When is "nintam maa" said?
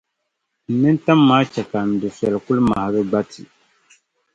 0.81-1.43